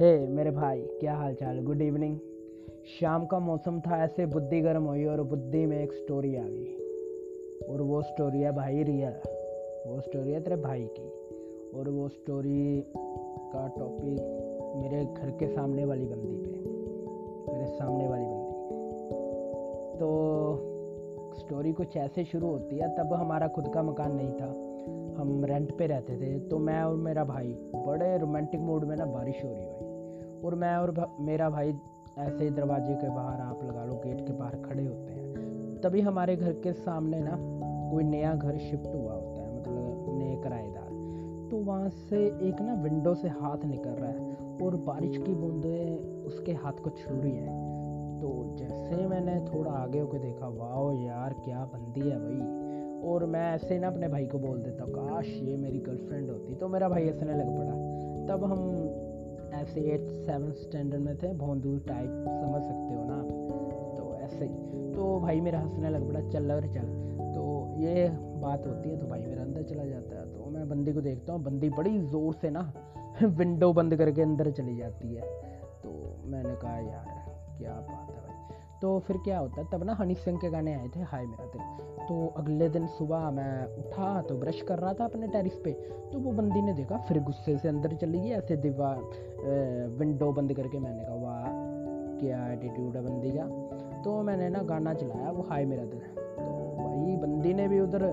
[0.00, 2.18] हे hey, मेरे भाई क्या हाल चाल गुड इवनिंग
[3.00, 6.76] शाम का मौसम था ऐसे बुद्धि गर्म हुई और बुद्धि में एक स्टोरी आ गई।
[7.64, 9.12] और वो स्टोरी है भाई रियल
[9.86, 11.08] वो स्टोरी है तेरे भाई की।
[11.78, 12.92] और वो स्टोरी
[13.52, 14.20] का टॉपिक
[14.76, 16.52] मेरे घर के सामने वाली बंदी पे।
[17.52, 18.54] मेरे सामने वाली बंदी।
[19.98, 20.10] तो
[21.38, 24.66] स्टोरी कुछ ऐसे शुरू होती है तब हमारा खुद का मकान नहीं था।
[25.20, 29.04] हम रेंट पे रहते थे तो मैं और मेरा भाई बड़े रोमांटिक मूड में ना
[29.04, 29.79] बारिश हो रही भाई।
[30.44, 31.74] और मैं और भा, मेरा भाई
[32.18, 36.00] ऐसे ही दरवाजे के बाहर आप लगा लो गेट के बाहर खड़े होते हैं। तभी
[36.00, 37.36] हमारे घर के सामने ना
[37.90, 40.88] कोई नया घर शिफ्ट हुआ होता है मतलब नए किराएदार।
[41.50, 46.24] तो वहाँ से एक ना विंडो से हाथ निकल रहा है और बारिश की बूंदें
[46.26, 47.68] उसके हाथ को छू रही हैं।
[48.20, 53.54] तो जैसे मैंने थोड़ा आगे होकर देखा वाह यार क्या बंदी है भाई। और मैं
[53.54, 57.08] ऐसे ना अपने भाई को बोल देता काश ये मेरी गर्लफ्रेंड होती तो मेरा भाई
[57.08, 57.72] हंसने लग पड़ा।
[58.26, 58.58] तब हम
[59.54, 63.28] ऐसे एट सेवन स्टैंडर्ड में थे भोंदू टाइप समझ सकते हो ना आप।
[63.98, 64.54] तो ऐसे ही।
[64.92, 66.86] तो भाई मेरा हंसने लग पड़ा चल और चल।
[67.34, 70.92] तो ये बात होती है तो भाई मेरा अंदर चला जाता है। तो मैं बंदी
[70.92, 72.72] को देखता हूँ, बंदी बड़ी ज़ोर से ना
[73.22, 75.22] विंडो बंद करके अंदर चली जाती है।
[75.82, 77.24] तो मैंने कहा, यार,
[77.58, 78.29] क्या बात है
[78.82, 81.44] तो फिर क्या होता है, तब ना हनी सिंह के गाने आए थे, हाय मेरा
[81.46, 85.72] दिल। तो अगले दिन सुबह मैं उठा तो ब्रश कर रहा था अपने टेरिस पे
[86.12, 88.98] तो वो बंदी ने देखा, फिर गुस्से से अंदर चली गई, ऐसे दीवार
[89.98, 91.44] विंडो बंद करके मैंने कहा, वाह,
[92.20, 93.44] क्या एटीट्यूड है बंदी का?
[94.02, 98.10] तो मैंने ना गाना चलाया, वो हाय मेरा दिल तो भाई, बंदी ने भी उधर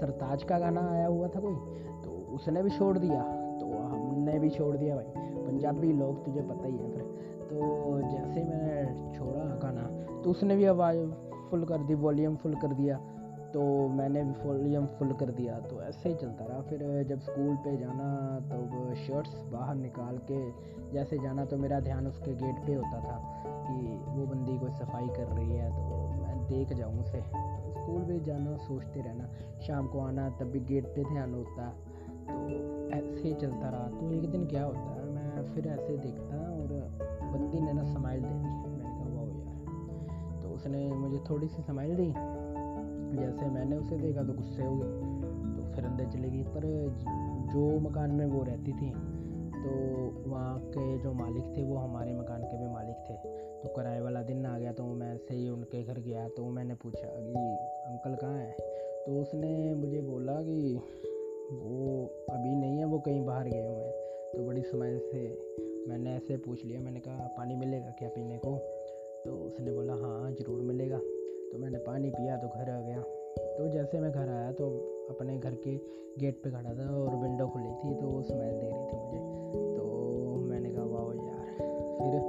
[0.00, 1.54] सरताज का गाना आया हुआ था कोई
[2.02, 3.22] तो उसने भी छोड़ दिया।
[3.60, 7.02] तो हमने भी छोड़ दिया भाई, पंजाबी लोग तुझे पता ही है फिर।
[7.48, 9.44] तो जैसे मैंने छोड़ा
[10.28, 10.98] तो उसने भी आवाज़
[11.50, 12.96] फुल कर दी वॉल्यूम फुल कर दिया।
[13.52, 17.54] तो मैंने भी वॉल्यूम फुल कर दिया। तो ऐसे ही चलता रहा। फिर जब स्कूल
[17.56, 18.08] पे जाना
[18.50, 20.40] तो शर्ट्स बाहर निकाल के,
[20.92, 23.16] जैसे जाना तो मेरा ध्यान उसके गेट पे होता था
[23.46, 28.02] कि वो बंदी कोई सफ़ाई कर रही है तो मैं देख जाऊँ उसे। तो स्कूल
[28.02, 29.28] भी जाना, सोचते रहना।
[29.66, 31.70] शाम को आना, तब भी गेट पे ध्यान होता।
[32.28, 32.48] तो
[32.90, 36.68] ऐसे ही चलता रहा। तो एक दिन क्या होता है मैं फिर ऐसे देखता और
[37.32, 38.77] बंदी ने ना स्माइल दे दी।
[40.58, 42.12] उसने मुझे थोड़ी सी स्माइल दी।
[43.16, 46.64] जैसे मैंने उसे देखा तो गुस्से हो गई तो फिर अंदर चली गई। पर
[47.52, 48.90] जो मकान में वो रहती थी
[49.58, 49.70] तो
[50.30, 53.14] वहाँ के जो मालिक थे, वो हमारे मकान के भी मालिक थे।
[53.62, 56.74] तो किराए वाला दिन आ गया तो मैं ऐसे ही उनके घर गया। तो मैंने
[56.74, 57.32] पूछा कि,
[57.90, 58.52] अंकल कहाँ है?
[59.06, 60.76] तो उसने मुझे बोला कि,
[61.52, 63.92] वो अभी नहीं है, वो कहीं बाहर गए हुए हैं।
[64.36, 65.38] तो बड़ी समय से
[65.88, 68.77] मैंने ऐसे पूछ लिया। मैंने कहा, पानी मिलेगा क्या पीने को?
[69.24, 70.98] तो उसने बोला हाँ ज़रूर मिलेगा।
[71.52, 73.00] तो मैंने पानी पिया तो घर आ गया।
[73.58, 74.66] तो जैसे मैं घर आया तो
[75.10, 75.74] अपने घर के
[76.18, 79.18] गेट पे खड़ा था और विंडो खुली थी तो वो स्मेल दे रही थी मुझे।
[79.76, 79.84] तो
[80.40, 81.46] मैंने कहा, वाह यार।
[81.98, 82.20] फिर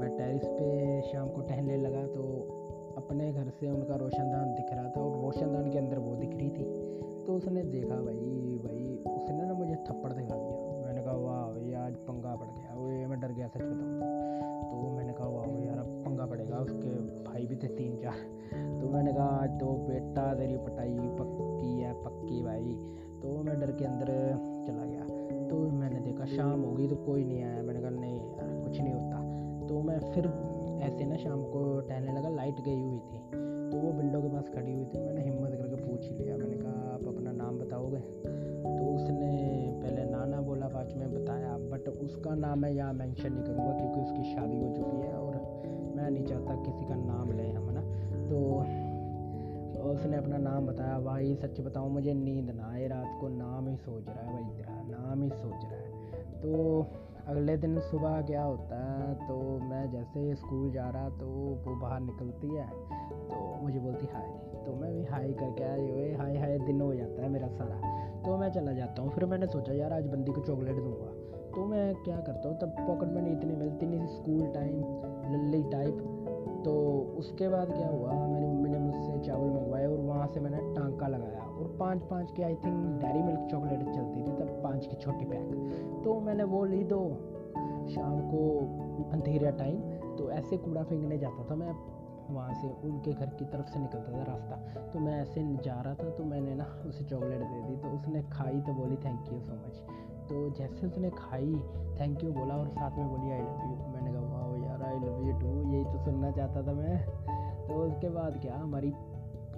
[0.00, 2.22] मैं टेरिस पे शाम को टहलने लगा तो
[2.96, 6.50] अपने घर से उनका रोशनदान दिख रहा था और रोशनदान के अंदर वो दिख रही
[6.50, 6.64] थी।
[7.26, 8.84] तो उसने देखा, भाई भाई,
[9.16, 13.08] उसने ना मुझे थप्पड़ दिखा दिया। मैंने कहा, वाह, भाई, आज पंगा पड़ गया। वो
[13.08, 14.00] मैं डर गया, सच बताऊँ
[14.70, 14.87] तो
[16.58, 20.98] पड़ेगा उसके भाई भी थे तीन चार। तो मैंने कहा, आज तो बेटा तेरी पटाई
[21.18, 22.76] पक्की है, पक्की भाई।
[23.22, 24.06] तो मैं डर के अंदर
[24.66, 25.04] चला गया।
[25.48, 28.20] तो मैंने देखा शाम हो गई तो कोई नहीं आया। मैंने कहा, नहीं
[28.64, 30.26] कुछ नहीं होता। तो मैं फिर
[30.82, 33.18] ऐसे ना शाम को टहलने लगा, लाइट गई हुई थी।
[33.70, 36.56] तो वो विंडो के पास खड़ी हुई थी। मैंने हिम्मत करके पूछ ही लिया। मैंने
[36.56, 37.98] कहा, आप अपना नाम बताओगे?
[37.98, 39.32] तो उसने
[39.82, 44.00] पहले नाना बोला, बाद में बताया। बट उसका नाम मैं यहाँ मेंशन नहीं करूँगा, क्योंकि
[44.00, 45.37] उसकी शादी हो चुकी है और
[46.08, 47.80] मैं नहीं चाहता किसी का नाम लें हम ना?
[48.28, 48.36] तो
[49.90, 53.76] उसने अपना नाम बताया, भाई, सच बताऊँ, मुझे नींद ना आए, रात को नाम ही
[53.76, 55.90] सोच रहा है, भाई, तेरा नाम ही सोच रहा है।
[56.42, 56.86] तो
[57.26, 62.00] अगले दिन सुबह क्या होता है तो मैं जैसे स्कूल जा रहा तो वो बाहर
[62.00, 62.66] निकलती है
[63.28, 64.26] तो मुझे बोलती, हाय।
[64.66, 67.76] तो मैं भी हाई करके आया हुए हाय हाय, दिन हो जाता है मेरा सारा।
[68.22, 71.12] तो मैं चला जाता हूँ। फिर मैंने सोचा, यार, आज बंदी को चॉकलेट दूँगा।
[71.54, 74.06] तो मैं क्या करता हूँ, तब पॉकेट मनी इतनी मिलती नहीं
[77.28, 78.12] उसके बाद क्या हुआ?
[78.26, 82.30] मेरी मम्मी ने मुझसे चावल मंगवाए और वहाँ से मैंने टांका लगाया और पाँच पाँच
[82.32, 86.44] की I think dairy milk chocolate चलती थी, तब पाँच की छोटी पैक तो मैंने
[86.44, 87.02] वो ली दो
[87.88, 88.40] शाम को
[89.12, 89.80] अंधेरा टाइम
[90.16, 91.72] तो ऐसे कूड़ा फेंकने जाता था मैं
[92.34, 94.56] वहाँ से, उनके घर की तरफ़ से निकलता था रास्ता।
[94.90, 98.22] तो मैं ऐसे जा रहा था तो मैंने ना उसे चॉकलेट दे दी तो उसने
[98.22, 99.82] खाई तो बोली थैंक यू सो मच
[100.28, 101.54] तो जैसे उसने खाई
[102.00, 104.98] थैंक यू बोला और साथ में बोली आई लव यू मैंने कहा वाह यार आई
[104.98, 105.57] लव यू टू तो
[106.08, 106.98] सुनना चाहता था मैं।
[107.68, 108.88] तो उसके बाद क्या, हमारी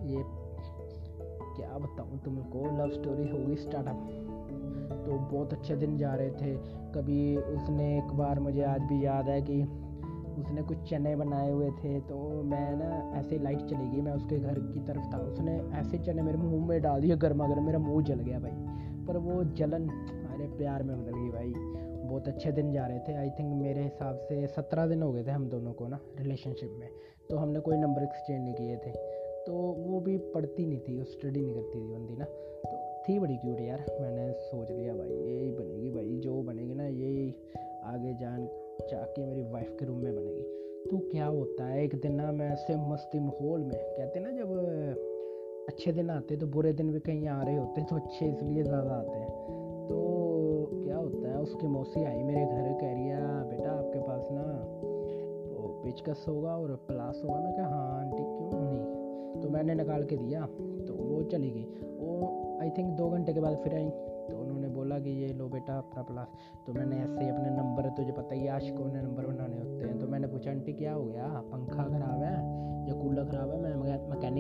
[0.07, 0.23] ये
[1.57, 4.09] क्या बताऊँ तुमको लव स्टोरी होगी स्टार्टअप
[5.01, 6.55] तो बहुत अच्छे दिन जा रहे थे।
[6.95, 9.63] कभी उसने एक बार मुझे आज भी याद है कि
[10.39, 14.39] उसने कुछ चने बनाए हुए थे तो मैं ना ऐसे लाइट चली गई। मैं उसके
[14.39, 17.79] घर की तरफ़ था। उसने ऐसे चने मेरे मुँह में डाल दिए, गर्मा गर्म मेरा
[17.79, 19.89] मुँह जल गया भाई। पर वो जलन,
[20.29, 21.55] अरे प्यार में बदल गई भाई।
[22.11, 25.25] बहुत अच्छे दिन जा रहे थे। आई थिंक मेरे हिसाब से सत्रह दिन हो गए
[25.25, 26.89] थे हम दोनों को ना रिलेशनशिप में।
[27.31, 28.91] तो हमने कोई नंबर एक्सचेंज नहीं किए थे।
[29.47, 32.25] तो वो भी पढ़ती नहीं थी स्टडी नहीं करती थी बंदी ना।
[32.65, 36.87] तो थी बड़ी क्यूट यार, मैंने सोच लिया, भाई, यही बनेगी, भाई, जो बनेगी ना,
[36.87, 37.35] यही
[37.85, 38.47] आगे जान,
[38.91, 40.43] जाके मेरी वाइफ के रूम में बनेगी।
[40.91, 44.53] तो क्या होता है, एक दिन ना मैं ऐसे मस्ती माहौल में, कहते ना जब,
[45.69, 48.91] अच्छे दिन आते तो बुरे दिन भी कहीं आ रहे होते तो अच्छे इसलिए ज़्यादा
[48.91, 49.29] आते हैं।
[49.89, 50.20] तो
[51.41, 54.43] उसकी मौसी आई मेरे घर, कह रही है बेटा, आपके पास ना
[55.53, 59.41] वो पेचकस होगा और प्लास होगा। मैं कहा हाँ आंटी, क्यों नहीं?
[59.43, 60.41] तो मैंने निकाल के दिया
[60.87, 61.65] तो वो चली गई।
[61.99, 63.91] वो आई थिंक दो घंटे के बाद फिर आई
[64.31, 66.29] तो उन्होंने बोला कि, ये लो बेटा, अपना प्लास।
[66.67, 69.99] तो मैंने ऐसे ही अपने नंबर, तुझे पता ही आशिकों ने नंबर बनाने होते हैं।
[69.99, 71.29] तो मैंने पूछा, आंटी, क्या हो गया?
[71.47, 72.35] पंखा ख़राब है
[72.89, 73.61] या कूलर ख़राब है?
[73.63, 73.75] मैं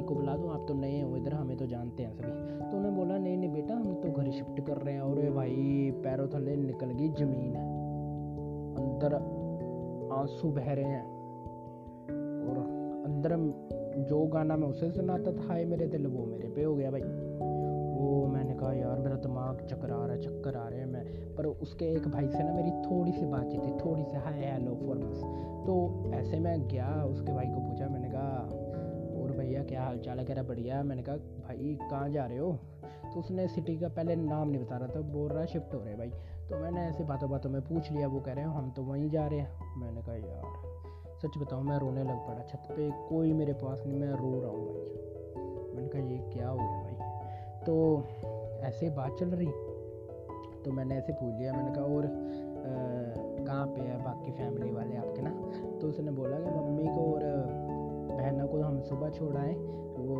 [0.00, 2.76] मैकेनिक को बुला दो, आप तो नए हो इधर, हमें तो जानते हैं सभी। तो
[2.76, 6.28] उन्होंने बोला, नहीं नहीं बेटा, हम तो घर शिफ्ट कर रहे हैं और भाई पैरों
[6.28, 7.54] थले निकल गई ज़मीन
[8.78, 9.14] अंदर
[10.12, 11.04] आँसू बह रहे हैं
[12.48, 12.58] और
[13.06, 13.36] अंदर
[14.08, 17.00] जो गाना मैं उसे सुनाता था, हाय मेरे दिल, वो मेरे पे हो गया भाई।
[17.00, 21.04] वो मैंने कहा, यार, मेरा दिमाग चक्कर आ रहा है, चक्कर आ रहे हैं मैं।
[21.36, 24.74] पर उसके एक भाई से ना मेरी थोड़ी सी बातचीत थी थोड़ी सी हाय हेलो
[24.86, 25.22] फॉर्मस
[25.60, 25.74] तो
[26.14, 28.39] ऐसे मैं गया, उसके भाई को पूछा, मैंने कहा
[29.90, 32.52] हाल चाल है। कह रहा बढ़िया मैंने कहा, भाई, कहाँ जा रहे हो?
[32.84, 35.94] तो उसने सिटी का पहले नाम नहीं बता रहा था, बोल रहा शिफ्ट हो रहे
[35.94, 36.10] भाई।
[36.50, 39.10] तो मैंने ऐसे बातों बातों में पूछ लिया, वो कह रहे हो, हम तो वहीं
[39.10, 40.42] जा रहे हैं। मैंने कहा, यार,
[41.18, 44.50] सच बताऊँ, मैं रोने लग पड़ा, छत पे कोई मेरे पास नहीं, मैं रो रहा
[44.50, 46.94] हूँ भाई। मैंने कहा, ये क्या हो गया भाई?
[47.66, 48.04] तो
[48.60, 49.50] ऐसे बात चल रही।
[50.64, 52.02] तो मैंने ऐसे पूछ लिया, मैंने कहा, और
[53.46, 55.30] कहाँ पे है बाकी फैमिली वाले आपके ना?
[55.78, 57.20] तो उसने बोला कि मम्मी को और
[58.20, 60.16] बहनों को हम सुबह छोड़ाएँ तो वो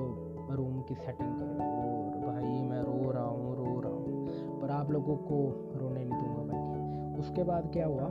[0.57, 4.91] रूम की सेटिंग करो और भाई मैं रो रहा हूँ रो रहा हूँ पर आप
[4.91, 5.37] लोगों को
[5.79, 8.07] रोने नहीं दूँगा भाई। उसके बाद क्या हुआ?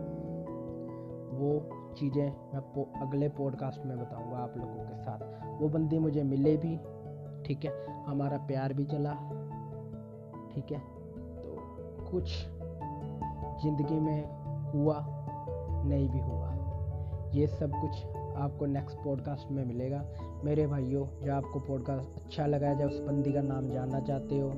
[1.39, 6.24] वो चीज़ें मैं पो, अगले पॉडकास्ट में बताऊँगा आप लोगों के साथ। वो बंदी मुझे
[6.24, 6.77] मिले भी
[7.45, 8.03] ठीक है?
[8.06, 9.13] हमारा प्यार भी चला
[10.53, 10.80] ठीक है?
[11.36, 11.57] तो
[12.12, 12.30] कुछ
[13.63, 14.24] ज़िंदगी में
[14.71, 15.06] हुआ
[15.86, 16.50] नहीं भी हुआ।
[17.33, 20.03] ये सब कुछ आपको नेक्स्ट पॉडकास्ट में मिलेगा।
[20.44, 24.50] मेरे भाइयों, जब आपको पॉडकास्ट अच्छा लगा जब उस बंदी का नाम जानना चाहते हो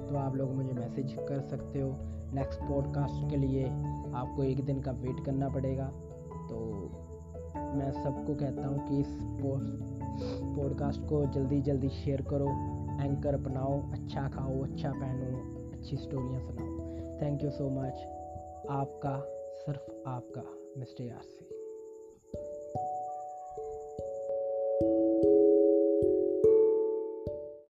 [0.00, 1.90] तो आप लोग मुझे मैसेज कर सकते हो।
[2.34, 3.64] नेक्स्ट पॉडकास्ट के लिए
[4.14, 5.86] आपको एक दिन का वेट करना पड़ेगा।
[6.50, 6.58] तो
[7.76, 9.16] मैं सबको कहता हूँ कि इस
[10.56, 12.48] पॉडकास्ट को जल्दी जल्दी शेयर करो
[13.04, 18.04] एंकर अपनाओ अच्छा खाओ अच्छा पहनो, अच्छी स्टोरियाँ सुनाओ। थैंक यू सो मच
[18.70, 19.16] आपका,
[19.56, 20.42] सिर्फ़ आपका,
[20.78, 21.49] मिस्टर आर सी